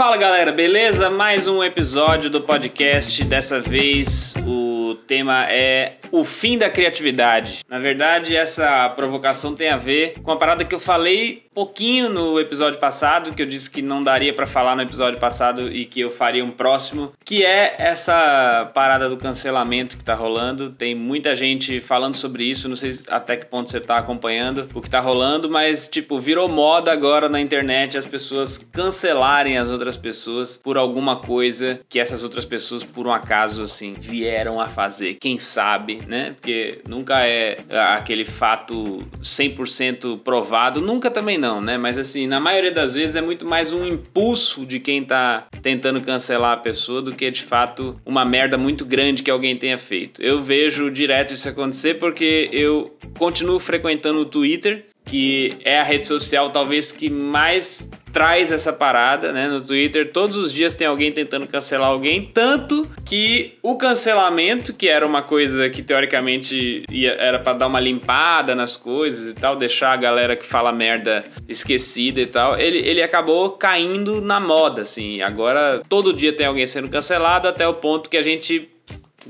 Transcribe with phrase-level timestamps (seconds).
[0.00, 1.10] Fala galera, beleza?
[1.10, 3.22] Mais um episódio do podcast.
[3.22, 7.60] Dessa vez o tema é o fim da criatividade.
[7.68, 12.40] Na verdade, essa provocação tem a ver com a parada que eu falei pouquinho no
[12.40, 16.00] episódio passado, que eu disse que não daria para falar no episódio passado e que
[16.00, 20.70] eu faria um próximo, que é essa parada do cancelamento que tá rolando.
[20.70, 24.80] Tem muita gente falando sobre isso, não sei até que ponto você tá acompanhando o
[24.80, 29.98] que tá rolando, mas tipo, virou moda agora na internet as pessoas cancelarem as outras
[29.98, 35.18] pessoas por alguma coisa que essas outras pessoas por um acaso assim vieram a fazer.
[35.20, 36.30] Quem sabe, né?
[36.40, 37.58] Porque nunca é
[37.94, 41.78] aquele fato 100% provado, nunca também não, né?
[41.78, 46.02] Mas assim, na maioria das vezes é muito mais um impulso de quem tá tentando
[46.02, 50.22] cancelar a pessoa do que de fato uma merda muito grande que alguém tenha feito.
[50.22, 56.06] Eu vejo direto isso acontecer porque eu continuo frequentando o Twitter que é a rede
[56.06, 59.48] social talvez que mais traz essa parada, né?
[59.48, 64.88] No Twitter, todos os dias tem alguém tentando cancelar alguém, tanto que o cancelamento, que
[64.88, 69.56] era uma coisa que teoricamente ia, era para dar uma limpada nas coisas e tal,
[69.56, 74.82] deixar a galera que fala merda esquecida e tal, ele, ele acabou caindo na moda,
[74.82, 75.22] assim.
[75.22, 78.69] Agora todo dia tem alguém sendo cancelado até o ponto que a gente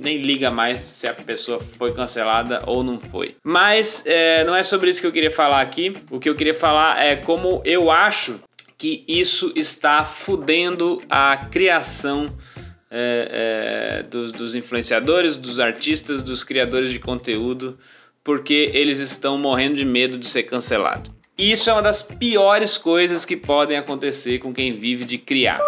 [0.00, 3.36] nem liga mais se a pessoa foi cancelada ou não foi.
[3.44, 5.92] Mas é, não é sobre isso que eu queria falar aqui.
[6.10, 8.40] O que eu queria falar é como eu acho
[8.76, 12.34] que isso está fudendo a criação
[12.90, 17.78] é, é, dos, dos influenciadores, dos artistas, dos criadores de conteúdo,
[18.24, 21.10] porque eles estão morrendo de medo de ser cancelado.
[21.36, 25.60] E isso é uma das piores coisas que podem acontecer com quem vive de criar.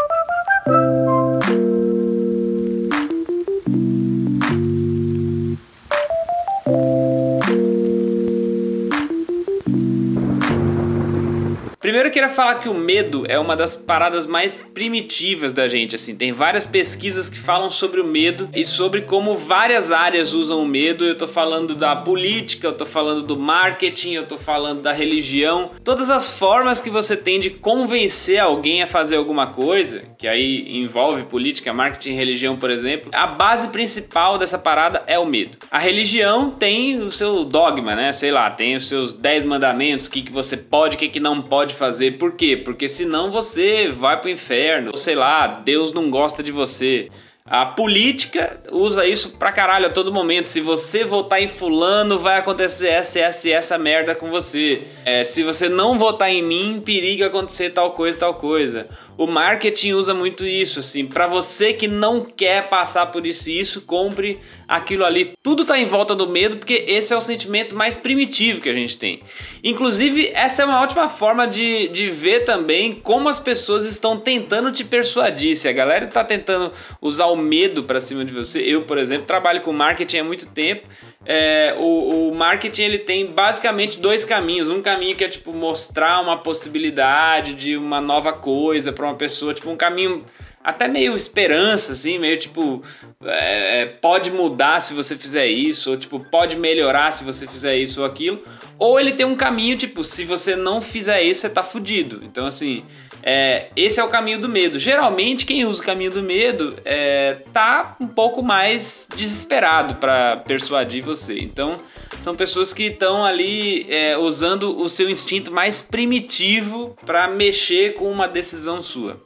[11.93, 15.95] Primeiro eu queria falar que o medo é uma das paradas mais primitivas da gente,
[15.95, 16.17] assim.
[16.17, 20.67] Tem várias pesquisas que falam sobre o medo e sobre como várias áreas usam o
[20.67, 21.05] medo.
[21.05, 25.73] Eu tô falando da política, eu tô falando do marketing, eu tô falando da religião.
[25.85, 30.65] Todas as formas que você tem de convencer alguém a fazer alguma coisa, que aí
[30.79, 35.59] envolve política, marketing religião, por exemplo, a base principal dessa parada é o medo.
[35.71, 38.15] A religião tem o seu dogma, né?
[38.15, 41.21] Sei lá, tem os seus 10 mandamentos, o que, que você pode, o que, que
[41.21, 42.13] não pode fazer.
[42.13, 42.57] Por quê?
[42.57, 44.93] Porque senão você vai pro inferno.
[44.93, 47.09] Ou sei lá, Deus não gosta de você.
[47.45, 50.49] A política usa isso pra caralho a todo momento.
[50.49, 54.83] Se você votar em fulano, vai acontecer essa, essa essa merda com você.
[55.05, 58.87] É, se você não votar em mim, periga acontecer tal coisa, tal coisa.
[59.19, 63.81] O marketing usa muito isso, assim, para você que não quer passar por isso isso,
[63.83, 64.39] compre
[64.77, 65.33] aquilo ali.
[65.43, 68.73] Tudo tá em volta do medo, porque esse é o sentimento mais primitivo que a
[68.73, 69.21] gente tem.
[69.63, 74.73] Inclusive, essa é uma ótima forma de, de ver também como as pessoas estão tentando
[74.73, 75.57] te persuadir.
[75.57, 79.27] Se a galera tá tentando usar o medo para cima de você, eu, por exemplo,
[79.27, 80.89] trabalho com marketing há muito tempo.
[81.25, 84.69] É, o, o marketing ele tem basicamente dois caminhos.
[84.71, 89.53] Um caminho que é tipo mostrar uma possibilidade de uma nova coisa para uma pessoa,
[89.53, 90.25] tipo um caminho
[90.63, 92.83] até meio esperança, assim, meio tipo,
[93.25, 97.77] é, é, pode mudar se você fizer isso, ou tipo, pode melhorar se você fizer
[97.77, 98.41] isso ou aquilo.
[98.79, 102.21] Ou ele tem um caminho, tipo, se você não fizer isso, você tá fudido.
[102.25, 102.83] Então, assim,
[103.23, 104.79] é, esse é o caminho do medo.
[104.79, 111.05] Geralmente, quem usa o caminho do medo é, tá um pouco mais desesperado para persuadir
[111.05, 111.39] você.
[111.39, 111.77] Então,
[112.21, 118.11] são pessoas que estão ali é, usando o seu instinto mais primitivo para mexer com
[118.11, 119.21] uma decisão sua.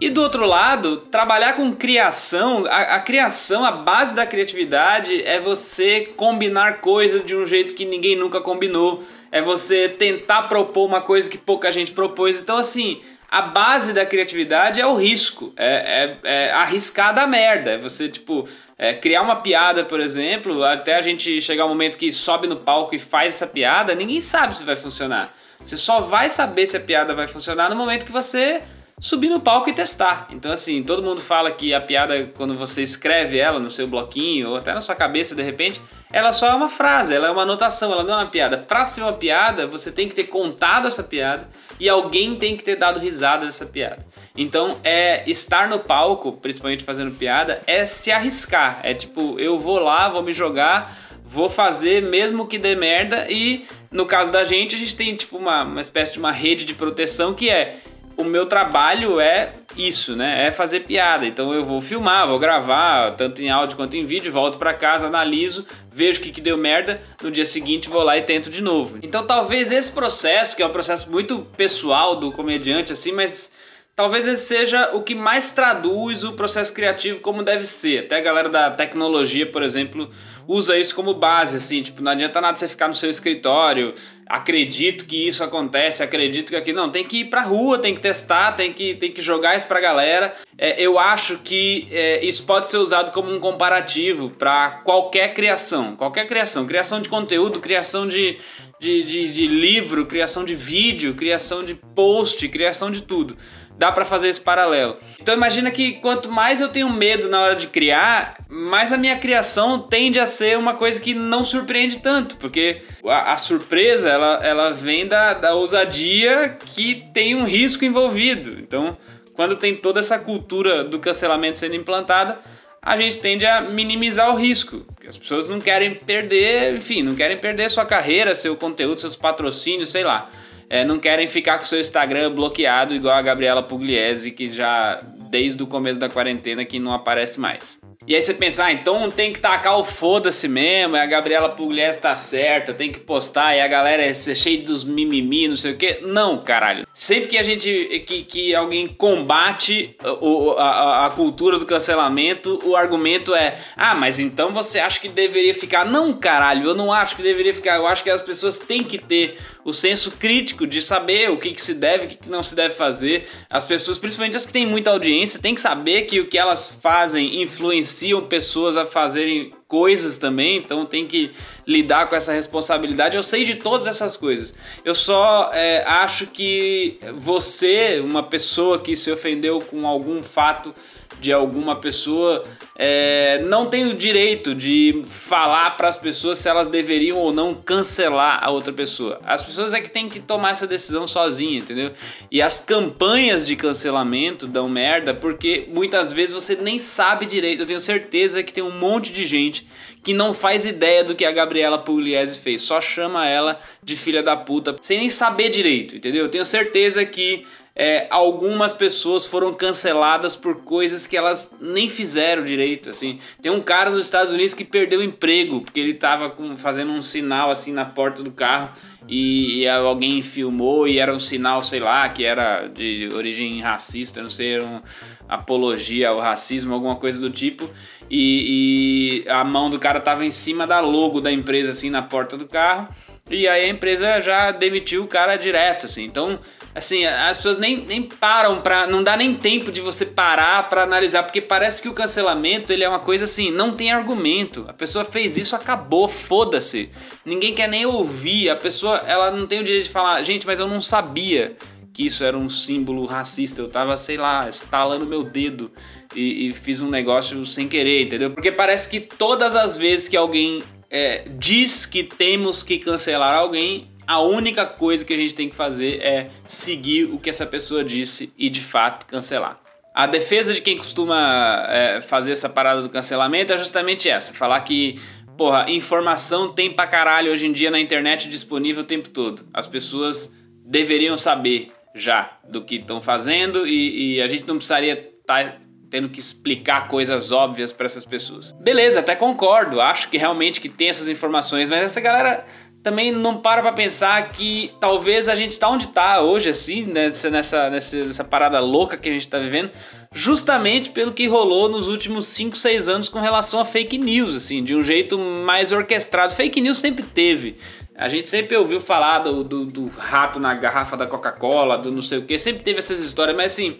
[0.00, 5.38] E do outro lado, trabalhar com criação, a, a, criação, a base da criatividade é
[5.38, 11.02] você combinar coisas de um jeito que ninguém nunca combinou, é você tentar propor uma
[11.02, 12.40] coisa que pouca gente propôs.
[12.40, 17.72] Então, assim, a base da criatividade é o risco, é, é, é arriscar da merda,
[17.72, 21.98] é você, tipo, é, criar uma piada, por exemplo, até a gente chegar ao momento
[21.98, 25.36] que sobe no palco e faz essa piada, ninguém sabe se vai funcionar.
[25.62, 28.62] Você só vai saber se a piada vai funcionar no momento que você
[29.00, 30.28] subir no palco e testar.
[30.30, 34.50] Então, assim, todo mundo fala que a piada, quando você escreve ela no seu bloquinho
[34.50, 35.80] ou até na sua cabeça de repente,
[36.12, 38.58] ela só é uma frase, ela é uma anotação, ela não é uma piada.
[38.58, 41.48] Pra ser uma piada, você tem que ter contado essa piada
[41.78, 44.04] e alguém tem que ter dado risada dessa piada.
[44.36, 48.80] Então, é estar no palco, principalmente fazendo piada, é se arriscar.
[48.82, 50.94] É tipo, eu vou lá, vou me jogar,
[51.24, 55.38] vou fazer mesmo que dê merda e no caso da gente, a gente tem tipo
[55.38, 57.78] uma, uma espécie de uma rede de proteção que é
[58.20, 60.46] o meu trabalho é isso, né?
[60.46, 61.26] É fazer piada.
[61.26, 65.06] Então eu vou filmar, vou gravar, tanto em áudio quanto em vídeo, volto para casa,
[65.06, 68.62] analiso, vejo o que, que deu merda, no dia seguinte vou lá e tento de
[68.62, 68.98] novo.
[69.02, 73.52] Então talvez esse processo, que é um processo muito pessoal do comediante, assim, mas
[73.94, 78.04] talvez esse seja o que mais traduz o processo criativo como deve ser.
[78.04, 80.10] Até a galera da tecnologia, por exemplo,
[80.48, 83.94] usa isso como base, assim, tipo, não adianta nada você ficar no seu escritório,
[84.30, 88.00] acredito que isso acontece, acredito que aqui não, tem que ir pra rua, tem que
[88.00, 90.32] testar, tem que, tem que jogar isso pra galera.
[90.56, 95.96] É, eu acho que é, isso pode ser usado como um comparativo para qualquer criação,
[95.96, 98.38] qualquer criação, criação de conteúdo, criação de,
[98.78, 103.36] de, de, de livro, criação de vídeo, criação de post, criação de tudo
[103.80, 104.98] dá para fazer esse paralelo.
[105.18, 109.16] Então imagina que quanto mais eu tenho medo na hora de criar, mais a minha
[109.16, 114.38] criação tende a ser uma coisa que não surpreende tanto, porque a, a surpresa ela,
[114.42, 118.60] ela vem da, da ousadia que tem um risco envolvido.
[118.60, 118.98] Então,
[119.32, 122.38] quando tem toda essa cultura do cancelamento sendo implantada,
[122.82, 124.84] a gente tende a minimizar o risco.
[125.08, 129.88] As pessoas não querem perder, enfim, não querem perder sua carreira, seu conteúdo, seus patrocínios,
[129.88, 130.30] sei lá
[130.70, 135.62] é, não querem ficar com seu Instagram bloqueado igual a Gabriela Pugliese, que já desde
[135.62, 137.80] o começo da quarentena que não aparece mais.
[138.06, 142.00] E aí você pensa, ah, então tem que tacar o foda-se mesmo, a Gabriela Pugliese
[142.00, 145.76] tá certa, tem que postar, e a galera é cheia dos mimimi, não sei o
[145.76, 146.00] quê.
[146.02, 146.86] Não, caralho.
[146.94, 152.74] Sempre que a gente, que, que alguém combate o, a, a cultura do cancelamento, o
[152.74, 155.84] argumento é, ah, mas então você acha que deveria ficar?
[155.84, 158.96] Não, caralho, eu não acho que deveria ficar, eu acho que as pessoas têm que
[158.98, 162.42] ter o senso crítico de saber o que, que se deve, o que, que não
[162.42, 163.28] se deve fazer.
[163.50, 166.74] As pessoas, principalmente as que têm muita audiência, têm que saber que o que elas
[166.80, 171.30] fazem influenciam pessoas a fazerem coisas também, então tem que
[171.66, 173.16] lidar com essa responsabilidade.
[173.16, 174.52] Eu sei de todas essas coisas.
[174.84, 180.74] Eu só é, acho que você, uma pessoa que se ofendeu com algum fato
[181.20, 182.44] de alguma pessoa,
[182.74, 187.54] é, não tem o direito de falar para as pessoas se elas deveriam ou não
[187.54, 189.20] cancelar a outra pessoa.
[189.24, 191.92] As pessoas é que têm que tomar essa decisão sozinha, entendeu?
[192.30, 197.60] E as campanhas de cancelamento dão merda porque muitas vezes você nem sabe direito.
[197.62, 199.66] Eu tenho certeza que tem um monte de gente
[200.02, 204.22] que não faz ideia do que a Gabriela Pugliese fez, só chama ela de filha
[204.22, 206.24] da puta sem nem saber direito, entendeu?
[206.24, 207.44] Eu tenho certeza que
[207.74, 213.18] é, algumas pessoas foram canceladas por coisas que elas nem fizeram direito, assim.
[213.40, 216.92] Tem um cara nos Estados Unidos que perdeu o emprego porque ele tava com, fazendo
[216.92, 218.70] um sinal assim na porta do carro
[219.08, 224.22] e, e, alguém filmou e era um sinal, sei lá, que era de origem racista,
[224.22, 224.82] não sei, era uma
[225.28, 227.68] apologia ao racismo, alguma coisa do tipo.
[228.10, 232.02] E, e a mão do cara tava em cima da logo da empresa, assim, na
[232.02, 232.88] porta do carro.
[233.30, 236.04] E aí a empresa já demitiu o cara direto, assim.
[236.04, 236.38] Então,
[236.74, 240.82] assim, as pessoas nem, nem param para não dá nem tempo de você parar para
[240.82, 244.64] analisar, porque parece que o cancelamento, ele é uma coisa assim, não tem argumento.
[244.68, 246.90] A pessoa fez isso, acabou, foda-se.
[247.24, 248.50] Ninguém quer nem ouvir.
[248.50, 251.56] A pessoa, ela não tem o direito de falar, gente, mas eu não sabia
[251.92, 253.60] que isso era um símbolo racista.
[253.60, 255.70] Eu tava, sei lá, estalando meu dedo
[256.14, 258.30] e, e fiz um negócio sem querer, entendeu?
[258.30, 263.88] Porque parece que todas as vezes que alguém é, diz que temos que cancelar alguém,
[264.10, 267.84] a única coisa que a gente tem que fazer é seguir o que essa pessoa
[267.84, 269.60] disse e de fato cancelar.
[269.94, 274.60] A defesa de quem costuma é, fazer essa parada do cancelamento é justamente essa: falar
[274.62, 274.96] que,
[275.38, 279.46] porra, informação tem pra caralho hoje em dia na internet disponível o tempo todo.
[279.54, 280.32] As pessoas
[280.66, 285.56] deveriam saber já do que estão fazendo e, e, a gente não precisaria estar tá
[285.88, 288.50] tendo que explicar coisas óbvias para essas pessoas.
[288.60, 292.44] Beleza, até concordo, acho que realmente que tem essas informações, mas essa galera
[292.82, 297.28] também não para pra pensar que talvez a gente tá onde tá hoje, assim, nessa,
[297.30, 299.70] nessa, nessa parada louca que a gente tá vivendo,
[300.12, 304.64] justamente pelo que rolou nos últimos 5, 6 anos com relação a fake news, assim,
[304.64, 306.34] de um jeito mais orquestrado.
[306.34, 307.56] Fake news sempre teve.
[307.94, 312.00] A gente sempre ouviu falar do, do, do rato na garrafa da Coca-Cola, do não
[312.00, 313.76] sei o que, sempre teve essas histórias, mas assim,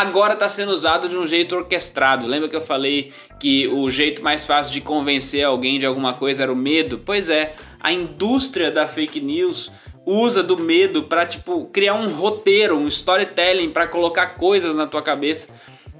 [0.00, 2.26] agora está sendo usado de um jeito orquestrado.
[2.26, 6.42] Lembra que eu falei que o jeito mais fácil de convencer alguém de alguma coisa
[6.42, 7.00] era o medo?
[7.04, 9.72] Pois é, a indústria da fake news
[10.04, 15.02] usa do medo para tipo criar um roteiro, um storytelling para colocar coisas na tua
[15.02, 15.48] cabeça.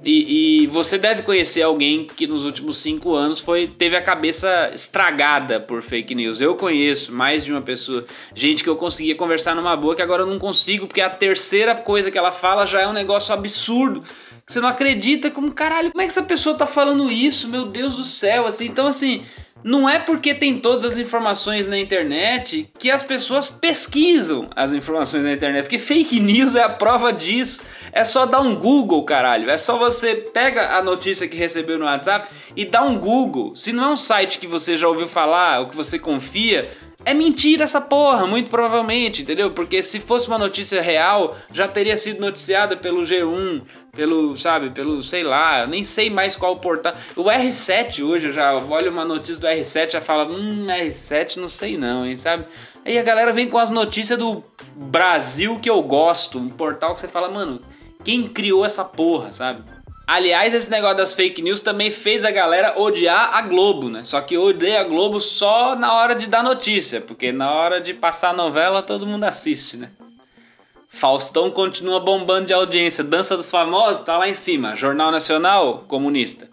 [0.03, 4.71] E, e, você deve conhecer alguém que nos últimos cinco anos foi teve a cabeça
[4.73, 6.39] estragada por fake news.
[6.39, 10.21] Eu conheço mais de uma pessoa, gente que eu conseguia conversar numa boa que agora
[10.21, 14.03] eu não consigo porque a terceira coisa que ela fala já é um negócio absurdo.
[14.45, 17.49] Você não acredita como caralho, como é que essa pessoa tá falando isso?
[17.49, 18.65] Meu Deus do céu, assim.
[18.65, 19.25] Então assim,
[19.63, 25.23] não é porque tem todas as informações na internet que as pessoas pesquisam as informações
[25.23, 27.61] na internet, porque fake news é a prova disso.
[27.91, 29.49] É só dar um Google, caralho.
[29.49, 33.55] É só você pega a notícia que recebeu no WhatsApp e dá um Google.
[33.55, 36.69] Se não é um site que você já ouviu falar ou que você confia,
[37.07, 39.51] É mentira essa porra, muito provavelmente, entendeu?
[39.51, 43.61] Porque se fosse uma notícia real, já teria sido noticiada pelo G1,
[43.95, 46.93] pelo, sabe, pelo, sei lá, nem sei mais qual portal.
[47.15, 51.47] O R7 hoje, eu já olho uma notícia do R7 já fala, hum, R7 não
[51.47, 52.43] sei não, hein, sabe?
[52.83, 54.43] Aí a galera vem com as notícias do
[54.75, 57.61] Brasil que eu gosto, um portal que você fala, mano,
[58.03, 59.63] quem criou essa porra, sabe?
[60.07, 64.05] Aliás, esse negócio das fake news também fez a galera odiar a Globo, né?
[64.05, 67.93] Só que odeia a Globo só na hora de dar notícia, porque na hora de
[67.93, 69.91] passar a novela todo mundo assiste, né?
[70.87, 76.47] Faustão continua bombando de audiência, Dança dos Famosos tá lá em cima, Jornal Nacional comunista.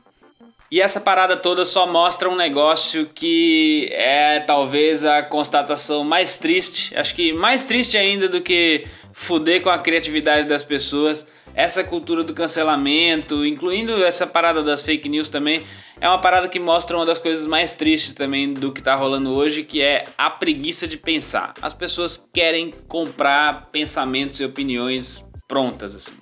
[0.68, 6.92] E essa parada toda só mostra um negócio que é talvez a constatação mais triste,
[6.98, 12.24] acho que mais triste ainda do que fuder com a criatividade das pessoas essa cultura
[12.24, 15.62] do cancelamento, incluindo essa parada das fake news também,
[16.00, 19.30] é uma parada que mostra uma das coisas mais tristes também do que tá rolando
[19.30, 21.54] hoje, que é a preguiça de pensar.
[21.62, 26.14] As pessoas querem comprar pensamentos e opiniões prontas assim.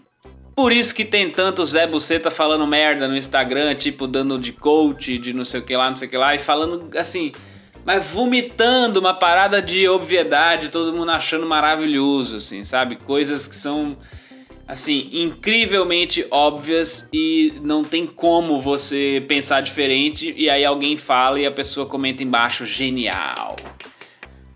[0.55, 5.17] Por isso que tem tanto Zé Buceta falando merda no Instagram, tipo dando de coach,
[5.17, 7.33] de não sei o que lá, não sei o que lá, e falando assim,
[7.87, 12.97] mas vomitando uma parada de obviedade, todo mundo achando maravilhoso, assim, sabe?
[12.97, 13.97] Coisas que são
[14.73, 21.45] assim, incrivelmente óbvias e não tem como você pensar diferente e aí alguém fala e
[21.45, 23.55] a pessoa comenta embaixo genial.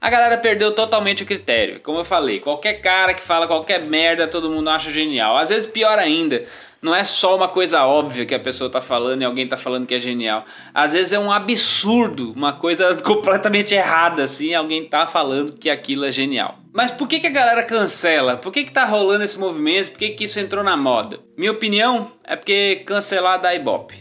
[0.00, 1.80] A galera perdeu totalmente o critério.
[1.80, 5.37] Como eu falei, qualquer cara que fala qualquer merda, todo mundo acha genial.
[5.37, 6.44] Às vezes pior ainda,
[6.80, 9.87] não é só uma coisa óbvia que a pessoa tá falando e alguém tá falando
[9.87, 10.45] que é genial.
[10.73, 16.04] Às vezes é um absurdo, uma coisa completamente errada assim, alguém tá falando que aquilo
[16.04, 16.59] é genial.
[16.73, 18.37] Mas por que, que a galera cancela?
[18.37, 19.92] Por que, que tá rolando esse movimento?
[19.92, 21.18] Por que, que isso entrou na moda?
[21.37, 23.97] Minha opinião é porque cancelar dá ibope.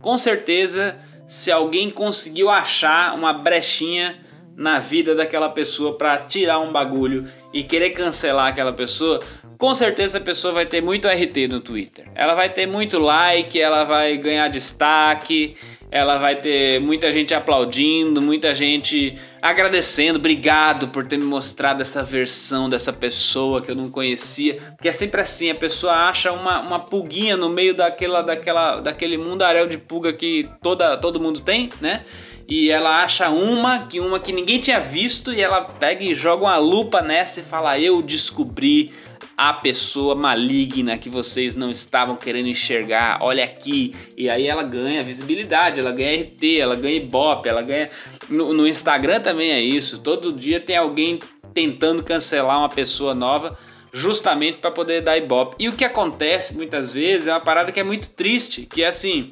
[0.00, 4.18] Com certeza, se alguém conseguiu achar uma brechinha
[4.58, 9.20] na vida daquela pessoa para tirar um bagulho e querer cancelar aquela pessoa,
[9.56, 12.10] com certeza a pessoa vai ter muito RT no Twitter.
[12.12, 15.54] Ela vai ter muito like, ela vai ganhar destaque,
[15.92, 22.02] ela vai ter muita gente aplaudindo, muita gente agradecendo, obrigado por ter me mostrado essa
[22.02, 24.58] versão dessa pessoa que eu não conhecia.
[24.76, 29.16] Porque é sempre assim, a pessoa acha uma, uma pulguinha no meio daquela, daquela, daquele
[29.16, 32.02] mundaréu de pulga que toda, todo mundo tem, né?
[32.48, 36.44] E ela acha uma que uma que ninguém tinha visto e ela pega e joga
[36.44, 38.90] uma lupa nessa e fala: "Eu descobri
[39.38, 43.18] a pessoa maligna que vocês não estavam querendo enxergar.
[43.20, 43.94] Olha aqui.
[44.16, 47.88] E aí ela ganha visibilidade, ela ganha RT, ela ganha Ibope, ela ganha.
[48.28, 50.00] No, no Instagram também é isso.
[50.00, 51.20] Todo dia tem alguém
[51.54, 53.56] tentando cancelar uma pessoa nova
[53.92, 55.54] justamente para poder dar Ibope.
[55.56, 58.88] E o que acontece muitas vezes é uma parada que é muito triste, que é
[58.88, 59.30] assim,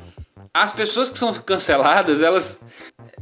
[0.55, 2.61] as pessoas que são canceladas, elas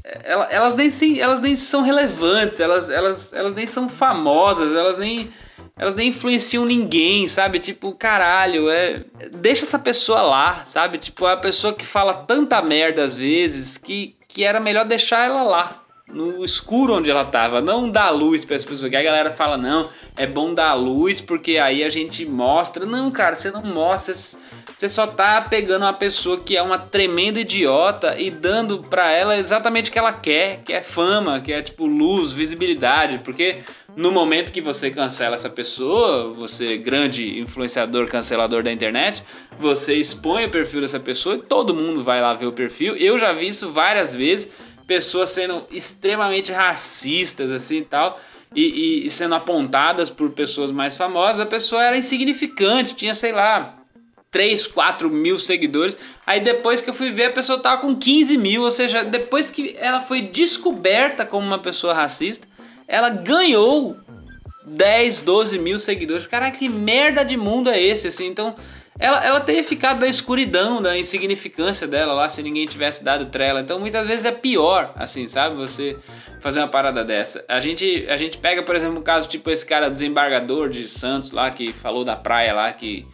[0.04, 5.32] elas, elas nem, elas nem são relevantes, elas, elas, elas nem são famosas, elas nem
[5.76, 7.58] elas nem influenciam ninguém, sabe?
[7.58, 9.04] Tipo, caralho, é.
[9.32, 10.98] Deixa essa pessoa lá, sabe?
[10.98, 15.24] Tipo, é a pessoa que fala tanta merda às vezes que, que era melhor deixar
[15.24, 15.83] ela lá.
[16.14, 18.88] No escuro onde ela tava, não dar luz para as pessoas.
[18.88, 22.86] Que a galera fala, não, é bom dar luz porque aí a gente mostra.
[22.86, 24.14] Não, cara, você não mostra.
[24.14, 29.36] Você só tá pegando uma pessoa que é uma tremenda idiota e dando para ela
[29.36, 33.58] exatamente o que ela quer, que é fama, que é tipo luz, visibilidade, porque
[33.96, 39.22] no momento que você cancela essa pessoa, você grande influenciador, cancelador da internet,
[39.58, 42.96] você expõe o perfil dessa pessoa e todo mundo vai lá ver o perfil.
[42.96, 44.50] Eu já vi isso várias vezes,
[44.86, 48.20] pessoas sendo extremamente racistas assim e tal.
[48.54, 53.76] E, e, sendo apontadas por pessoas mais famosas, a pessoa era insignificante, tinha, sei lá,
[54.30, 55.96] 3, 4 mil seguidores.
[56.24, 59.50] Aí depois que eu fui ver, a pessoa tava com 15 mil, ou seja, depois
[59.50, 62.46] que ela foi descoberta como uma pessoa racista,
[62.86, 63.96] ela ganhou
[64.64, 66.26] 10, 12 mil seguidores.
[66.26, 68.26] Caraca, que merda de mundo é esse, assim?
[68.26, 68.54] Então,
[68.98, 73.60] ela, ela teria ficado da escuridão, da insignificância dela lá, se ninguém tivesse dado trela.
[73.60, 75.56] Então, muitas vezes é pior, assim, sabe?
[75.56, 75.96] Você
[76.40, 77.44] fazer uma parada dessa.
[77.48, 81.32] A gente, a gente pega, por exemplo, um caso tipo esse cara desembargador de Santos
[81.32, 83.04] lá, que falou da praia lá, que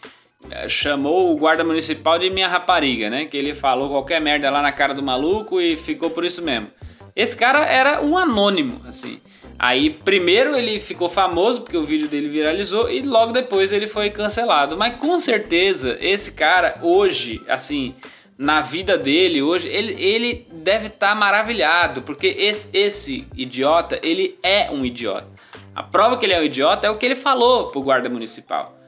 [0.51, 3.25] é, chamou o guarda municipal de minha rapariga, né?
[3.25, 6.69] Que ele falou qualquer merda lá na cara do maluco e ficou por isso mesmo.
[7.15, 9.21] Esse cara era um anônimo, assim.
[9.59, 14.11] Aí, primeiro ele ficou famoso porque o vídeo dele viralizou e logo depois ele foi
[14.11, 14.77] cancelado.
[14.77, 17.95] Mas com certeza, esse cara hoje, assim,
[18.39, 24.39] na vida dele hoje, ele, ele deve estar tá maravilhado, porque esse, esse idiota, ele
[24.43, 25.29] é um idiota.
[25.75, 28.79] A prova que ele é um idiota é o que ele falou pro guarda municipal.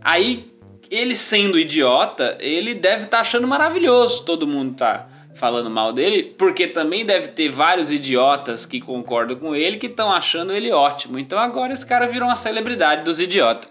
[0.00, 0.48] Aí,
[0.90, 6.34] ele sendo idiota, ele deve estar tá achando maravilhoso todo mundo tá falando mal dele,
[6.38, 11.18] porque também deve ter vários idiotas que concordam com ele que estão achando ele ótimo.
[11.18, 13.68] Então agora esse cara virou uma celebridade dos idiotas.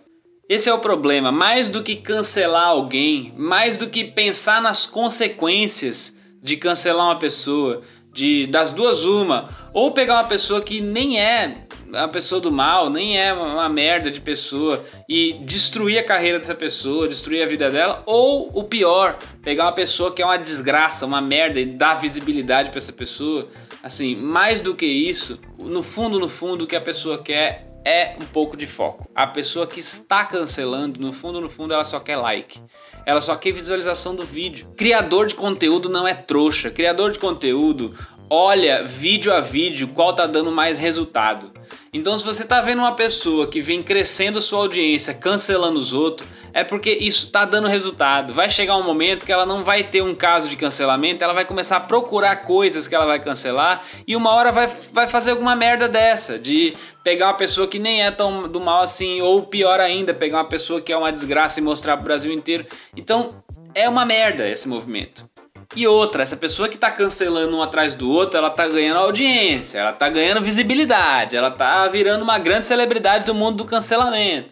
[0.49, 1.31] Esse é o problema.
[1.31, 7.81] Mais do que cancelar alguém, mais do que pensar nas consequências de cancelar uma pessoa,
[8.11, 11.65] de das duas uma, ou pegar uma pessoa que nem é
[11.99, 16.55] uma pessoa do mal, nem é uma merda de pessoa e destruir a carreira dessa
[16.55, 21.05] pessoa, destruir a vida dela, ou o pior, pegar uma pessoa que é uma desgraça,
[21.05, 23.47] uma merda e dar visibilidade para essa pessoa.
[23.83, 28.15] Assim, mais do que isso, no fundo, no fundo, o que a pessoa quer é
[28.21, 29.09] um pouco de foco.
[29.13, 32.61] A pessoa que está cancelando, no fundo, no fundo, ela só quer like.
[33.05, 34.67] Ela só quer visualização do vídeo.
[34.77, 36.71] Criador de conteúdo não é trouxa.
[36.71, 37.93] Criador de conteúdo
[38.29, 41.51] olha vídeo a vídeo qual tá dando mais resultado.
[41.93, 46.27] Então, se você tá vendo uma pessoa que vem crescendo sua audiência, cancelando os outros,
[46.51, 48.33] é porque isso tá dando resultado.
[48.33, 51.45] Vai chegar um momento que ela não vai ter um caso de cancelamento, ela vai
[51.45, 55.55] começar a procurar coisas que ela vai cancelar e uma hora vai, vai fazer alguma
[55.55, 59.79] merda dessa, de pegar uma pessoa que nem é tão do mal assim, ou pior
[59.79, 62.65] ainda, pegar uma pessoa que é uma desgraça e mostrar pro Brasil inteiro.
[62.95, 63.35] Então,
[63.75, 65.32] é uma merda esse movimento.
[65.75, 69.79] E outra, essa pessoa que tá cancelando um atrás do outro, ela tá ganhando audiência,
[69.79, 74.51] ela tá ganhando visibilidade, ela tá virando uma grande celebridade do mundo do cancelamento.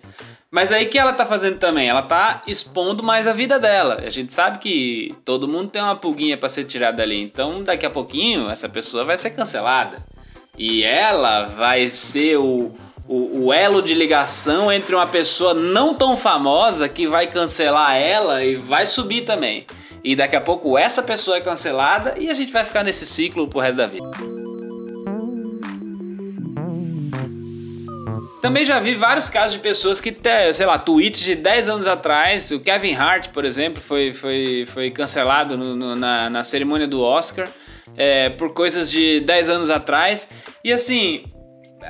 [0.49, 1.87] Mas aí que ela tá fazendo também?
[1.87, 4.01] Ela tá expondo mais a vida dela.
[4.05, 7.21] A gente sabe que todo mundo tem uma pulguinha para ser tirada dali.
[7.21, 10.05] Então, daqui a pouquinho, essa pessoa vai ser cancelada.
[10.57, 12.73] E ela vai ser o,
[13.07, 18.43] o, o, elo de ligação entre uma pessoa não tão famosa que vai cancelar ela
[18.43, 19.65] e vai subir também.
[20.03, 23.47] E daqui a pouco essa pessoa é cancelada e a gente vai ficar nesse ciclo
[23.47, 24.09] pro resto da vida.
[28.41, 30.15] Também já vi vários casos de pessoas que,
[30.53, 34.89] sei lá, tweets de 10 anos atrás, o Kevin Hart, por exemplo, foi, foi, foi
[34.89, 37.47] cancelado no, no, na, na cerimônia do Oscar
[37.95, 40.27] é, por coisas de 10 anos atrás.
[40.63, 41.23] E assim,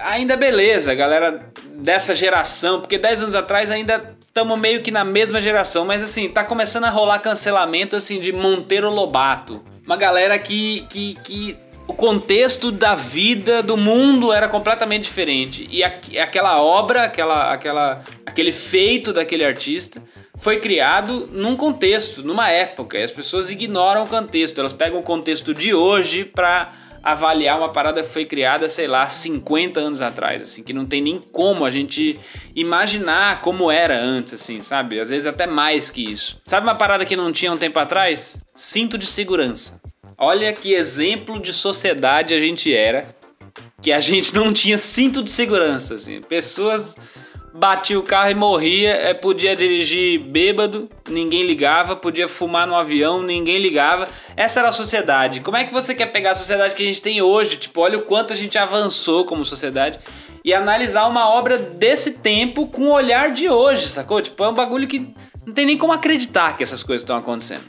[0.04, 5.42] ainda beleza, galera dessa geração, porque 10 anos atrás ainda estamos meio que na mesma
[5.42, 9.62] geração, mas assim, tá começando a rolar cancelamento assim de Monteiro Lobato.
[9.86, 15.68] Uma galera que, que, que o contexto da vida, do mundo era completamente diferente.
[15.70, 20.02] E aquela obra, aquela, aquela, aquele feito daquele artista
[20.38, 22.98] foi criado num contexto, numa época.
[22.98, 26.72] E as pessoas ignoram o contexto, elas pegam o contexto de hoje para
[27.04, 31.02] avaliar uma parada que foi criada, sei lá, 50 anos atrás, assim, que não tem
[31.02, 32.20] nem como a gente
[32.56, 35.00] imaginar como era antes, assim, sabe?
[35.00, 36.40] Às vezes até mais que isso.
[36.46, 38.40] Sabe uma parada que não tinha um tempo atrás?
[38.54, 39.82] Cinto de segurança.
[40.18, 43.16] Olha que exemplo de sociedade a gente era,
[43.82, 46.22] que a gente não tinha cinto de segurança, assim.
[46.22, 46.96] Pessoas
[47.54, 53.22] batia o carro e morria, é, podia dirigir bêbado, ninguém ligava, podia fumar no avião,
[53.22, 54.08] ninguém ligava.
[54.36, 55.42] Essa era a sociedade.
[55.42, 57.58] Como é que você quer pegar a sociedade que a gente tem hoje?
[57.58, 60.00] Tipo, olha o quanto a gente avançou como sociedade
[60.44, 64.22] e analisar uma obra desse tempo com o olhar de hoje, sacou?
[64.22, 65.14] Tipo, é um bagulho que
[65.46, 67.64] não tem nem como acreditar que essas coisas estão acontecendo.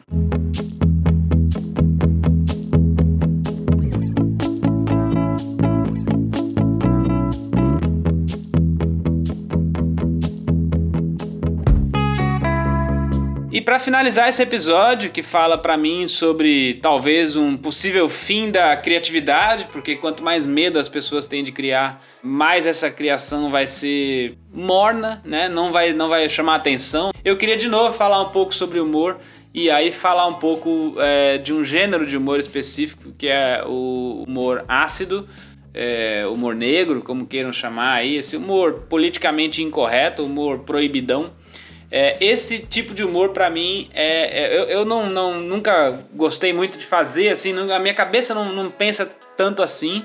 [13.63, 19.67] Para finalizar esse episódio que fala para mim sobre talvez um possível fim da criatividade,
[19.71, 25.23] porque quanto mais medo as pessoas têm de criar, mais essa criação vai ser morna,
[25.25, 25.49] né?
[25.49, 27.13] Não vai não vai chamar atenção.
[27.25, 29.19] Eu queria de novo falar um pouco sobre humor
[29.55, 34.25] e aí falar um pouco é, de um gênero de humor específico que é o
[34.27, 35.29] humor ácido.
[35.75, 41.33] É, humor negro, como queiram chamar aí, esse humor politicamente incorreto, humor proibidão.
[41.95, 46.51] É, esse tipo de humor para mim é, é, eu, eu não, não, nunca gostei
[46.51, 50.03] muito de fazer assim a minha cabeça não, não pensa tanto assim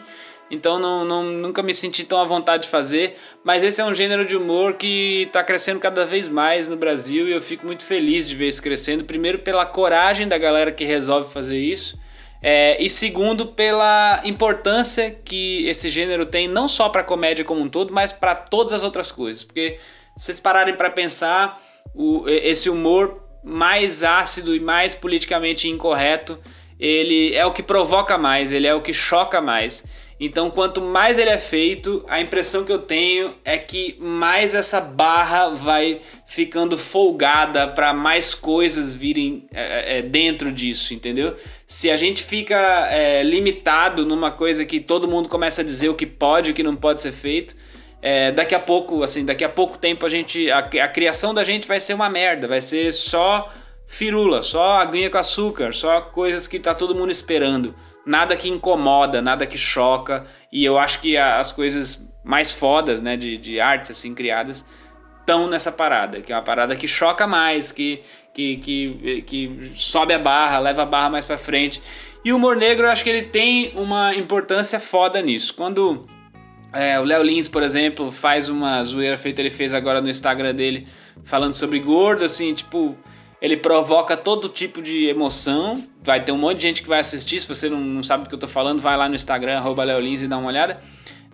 [0.52, 3.95] então não, não, nunca me senti tão à vontade de fazer mas esse é um
[3.95, 7.86] gênero de humor que está crescendo cada vez mais no Brasil e eu fico muito
[7.86, 11.97] feliz de ver isso crescendo primeiro pela coragem da galera que resolve fazer isso
[12.41, 17.69] é, e segundo pela importância que esse gênero tem não só para comédia como um
[17.69, 19.80] todo mas para todas as outras coisas porque
[20.17, 21.58] se vocês pararem para pensar
[21.97, 26.38] o, esse humor mais ácido e mais politicamente incorreto,
[26.79, 29.83] ele é o que provoca mais, ele é o que choca mais.
[30.19, 34.81] Então, quanto mais ele é feito, a impressão que eu tenho é que mais essa
[34.81, 41.36] barra vai ficando folgada para mais coisas virem é, é, dentro disso, entendeu?
[41.67, 42.57] Se a gente fica
[42.91, 46.55] é, limitado numa coisa que todo mundo começa a dizer o que pode e o
[46.55, 47.55] que não pode ser feito,
[48.01, 50.49] é, daqui a pouco, assim, daqui a pouco tempo a gente.
[50.51, 53.51] A, a, criação da gente vai ser uma merda, vai ser só
[53.88, 57.73] firula, só aguinha com açúcar, só coisas que tá todo mundo esperando.
[58.05, 60.25] Nada que incomoda, nada que choca.
[60.51, 64.65] E eu acho que as coisas mais fodas, né, de, de artes assim criadas,
[65.19, 68.01] estão nessa parada, que é uma parada que choca mais, que,
[68.33, 71.81] que, que, que sobe a barra, leva a barra mais para frente.
[72.23, 75.53] E o humor negro, eu acho que ele tem uma importância foda nisso.
[75.53, 76.05] Quando
[76.73, 80.53] é, o Léo Lins, por exemplo, faz uma zoeira feita, ele fez agora no Instagram
[80.53, 80.88] dele,
[81.23, 82.97] falando sobre gordo, assim, tipo,
[83.41, 85.84] ele provoca todo tipo de emoção.
[86.03, 87.39] Vai ter um monte de gente que vai assistir.
[87.39, 90.21] Se você não, não sabe do que eu tô falando, vai lá no Instagram, Leolins
[90.21, 90.80] e dá uma olhada.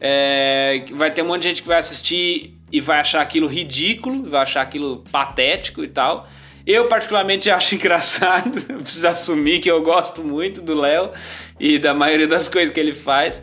[0.02, 4.30] É, vai ter um monte de gente que vai assistir e vai achar aquilo ridículo,
[4.30, 6.28] vai achar aquilo patético e tal.
[6.68, 8.60] Eu, particularmente, acho engraçado.
[8.68, 11.12] Eu preciso assumir que eu gosto muito do Léo
[11.60, 13.42] e da maioria das coisas que ele faz.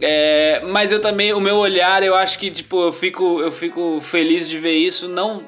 [0.00, 4.00] É, mas eu também, o meu olhar, eu acho que tipo, eu fico, eu fico
[4.00, 5.42] feliz de ver isso, não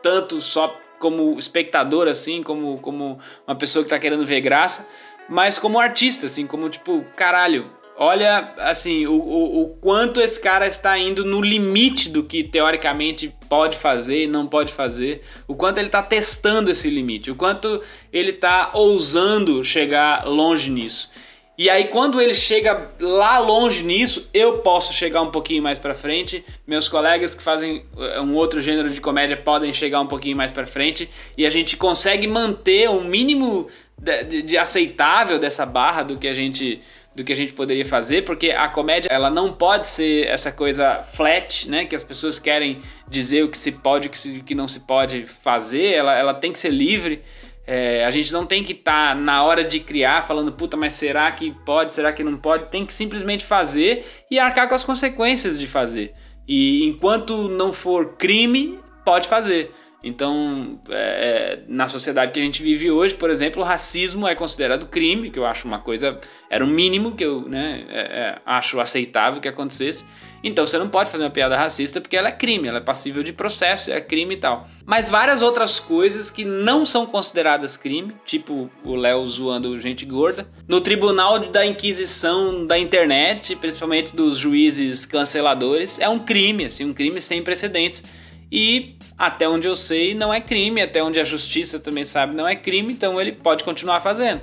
[0.00, 4.86] tanto só como espectador, assim, como, como uma pessoa que tá querendo ver graça,
[5.28, 10.66] mas como artista, assim, como tipo, caralho, olha, assim, o, o, o quanto esse cara
[10.66, 15.78] está indo no limite do que teoricamente pode fazer e não pode fazer, o quanto
[15.78, 17.82] ele está testando esse limite, o quanto
[18.12, 21.10] ele está ousando chegar longe nisso.
[21.56, 25.94] E aí quando ele chega lá longe nisso, eu posso chegar um pouquinho mais para
[25.94, 26.44] frente.
[26.66, 30.50] Meus colegas que fazem eh, um outro gênero de comédia podem chegar um pouquinho mais
[30.50, 36.02] para frente e a gente consegue manter um mínimo de, de, de, aceitável dessa barra
[36.02, 36.80] do que a gente
[37.14, 41.00] do que a gente poderia fazer, porque a comédia ela não pode ser essa coisa
[41.00, 44.52] flat, né, que as pessoas querem dizer o que se pode, o que, se, que
[44.52, 45.92] não se pode fazer.
[45.92, 47.22] Ela, ela tem que ser livre.
[47.66, 50.94] É, a gente não tem que estar tá na hora de criar falando, puta, mas
[50.94, 52.70] será que pode, será que não pode?
[52.70, 56.14] Tem que simplesmente fazer e arcar com as consequências de fazer.
[56.46, 59.70] E enquanto não for crime, pode fazer.
[60.04, 64.86] Então, é, na sociedade que a gente vive hoje, por exemplo, o racismo é considerado
[64.86, 66.20] crime, que eu acho uma coisa.
[66.50, 70.04] Era o mínimo que eu né, é, é, acho aceitável que acontecesse.
[70.44, 73.22] Então você não pode fazer uma piada racista porque ela é crime, ela é passível
[73.22, 74.68] de processo, é crime e tal.
[74.84, 80.46] Mas várias outras coisas que não são consideradas crime, tipo o Léo zoando gente gorda,
[80.68, 86.92] no tribunal da Inquisição da internet, principalmente dos juízes canceladores, é um crime, assim, um
[86.92, 88.04] crime sem precedentes.
[88.50, 92.46] E até onde eu sei, não é crime, até onde a justiça também sabe, não
[92.46, 94.40] é crime, então ele pode continuar fazendo.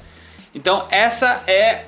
[0.54, 1.86] Então, essa é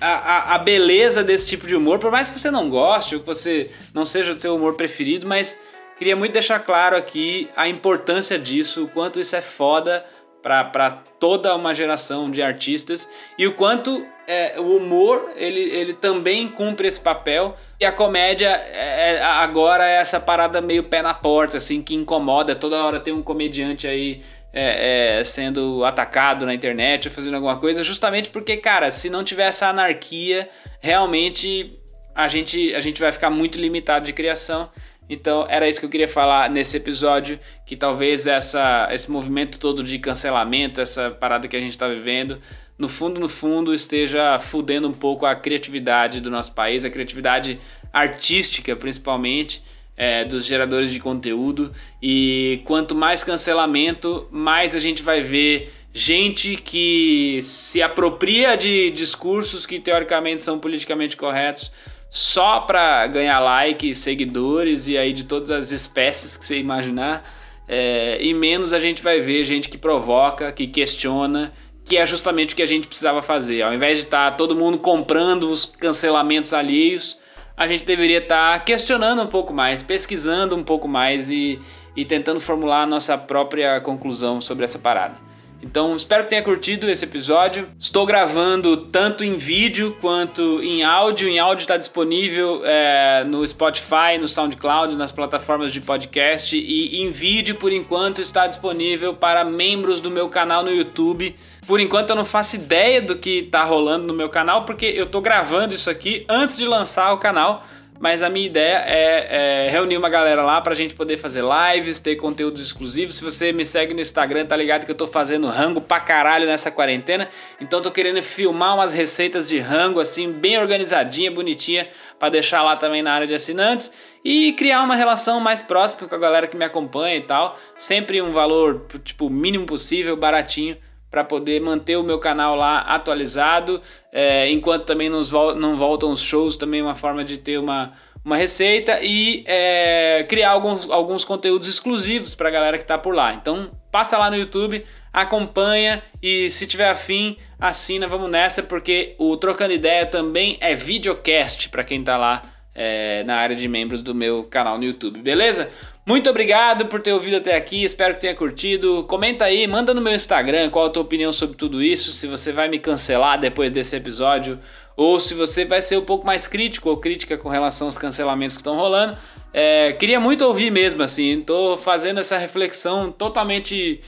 [0.00, 3.20] a, a, a, beleza desse tipo de humor, por mais que você não goste ou
[3.20, 5.58] que você não seja o seu humor preferido, mas
[5.96, 10.04] queria muito deixar claro aqui a importância disso, o quanto isso é foda
[10.42, 16.48] para toda uma geração de artistas e o quanto é, o humor ele, ele também
[16.48, 21.14] cumpre esse papel e a comédia é, é, agora é essa parada meio pé na
[21.14, 24.20] porta assim que incomoda toda hora tem um comediante aí
[24.52, 29.24] é, é, sendo atacado na internet ou fazendo alguma coisa, justamente porque, cara, se não
[29.24, 31.78] tiver essa anarquia, realmente
[32.14, 34.68] a gente, a gente vai ficar muito limitado de criação.
[35.08, 39.82] Então era isso que eu queria falar nesse episódio, que talvez essa, esse movimento todo
[39.82, 42.38] de cancelamento, essa parada que a gente está vivendo,
[42.78, 47.58] no fundo, no fundo, esteja fudendo um pouco a criatividade do nosso país, a criatividade
[47.92, 49.62] artística principalmente
[49.96, 51.72] é, dos geradores de conteúdo.
[52.02, 59.66] E quanto mais cancelamento, mais a gente vai ver gente que se apropria de discursos
[59.66, 61.70] que teoricamente são politicamente corretos
[62.14, 67.26] só para ganhar like, seguidores e aí de todas as espécies que você imaginar.
[67.66, 71.54] É, e menos a gente vai ver gente que provoca, que questiona,
[71.86, 73.62] que é justamente o que a gente precisava fazer.
[73.62, 77.18] Ao invés de estar tá todo mundo comprando os cancelamentos alheios,
[77.56, 81.58] a gente deveria estar tá questionando um pouco mais, pesquisando um pouco mais e,
[81.96, 85.31] e tentando formular a nossa própria conclusão sobre essa parada.
[85.62, 87.68] Então, espero que tenha curtido esse episódio.
[87.78, 91.28] Estou gravando tanto em vídeo quanto em áudio.
[91.28, 96.56] Em áudio está disponível é, no Spotify, no SoundCloud, nas plataformas de podcast.
[96.56, 101.36] E em vídeo, por enquanto, está disponível para membros do meu canal no YouTube.
[101.64, 105.04] Por enquanto, eu não faço ideia do que está rolando no meu canal, porque eu
[105.04, 107.64] estou gravando isso aqui antes de lançar o canal
[108.02, 112.00] mas a minha ideia é, é reunir uma galera lá pra gente poder fazer lives,
[112.00, 113.14] ter conteúdos exclusivos.
[113.14, 116.44] Se você me segue no Instagram, tá ligado que eu tô fazendo rango pra caralho
[116.44, 117.28] nessa quarentena.
[117.60, 121.86] Então tô querendo filmar umas receitas de rango assim, bem organizadinha, bonitinha,
[122.18, 123.92] para deixar lá também na área de assinantes
[124.24, 127.56] e criar uma relação mais próxima com a galera que me acompanha e tal.
[127.76, 130.76] Sempre um valor tipo mínimo possível, baratinho
[131.12, 136.10] para poder manter o meu canal lá atualizado, é, enquanto também nos vol não voltam
[136.10, 137.92] os shows, também uma forma de ter uma,
[138.24, 143.14] uma receita e é, criar alguns, alguns conteúdos exclusivos para a galera que está por
[143.14, 143.34] lá.
[143.34, 149.36] Então passa lá no YouTube, acompanha e se tiver afim, assina, vamos nessa, porque o
[149.36, 152.40] Trocando Ideia também é videocast para quem tá lá
[152.74, 155.70] é, na área de membros do meu canal no YouTube, beleza?
[156.04, 159.04] Muito obrigado por ter ouvido até aqui, espero que tenha curtido.
[159.04, 162.52] Comenta aí, manda no meu Instagram qual a tua opinião sobre tudo isso, se você
[162.52, 164.58] vai me cancelar depois desse episódio
[164.96, 168.56] ou se você vai ser um pouco mais crítico ou crítica com relação aos cancelamentos
[168.56, 169.16] que estão rolando.
[169.52, 174.00] É, queria muito ouvir mesmo, assim, tô fazendo essa reflexão totalmente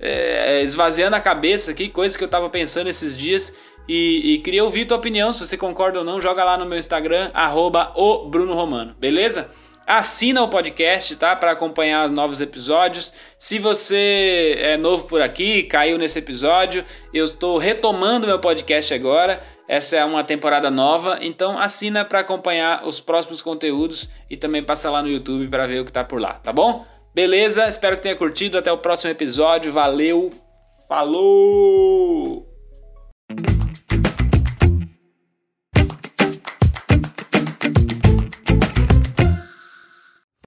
[0.00, 3.54] é, esvaziando a cabeça aqui, coisas que eu tava pensando esses dias.
[3.88, 6.76] E, e, queria ouvir tua opinião, se você concorda ou não, joga lá no meu
[6.76, 9.48] Instagram, arroba o Bruno Romano, beleza?
[9.86, 11.36] Assina o podcast, tá?
[11.36, 13.12] Para acompanhar os novos episódios.
[13.38, 19.40] Se você é novo por aqui, caiu nesse episódio, eu estou retomando meu podcast agora.
[19.68, 24.90] Essa é uma temporada nova, então assina para acompanhar os próximos conteúdos e também passa
[24.90, 26.84] lá no YouTube para ver o que tá por lá, tá bom?
[27.16, 27.66] Beleza?
[27.66, 28.58] Espero que tenha curtido.
[28.58, 29.72] Até o próximo episódio.
[29.72, 30.30] Valeu.
[30.86, 32.45] Falou!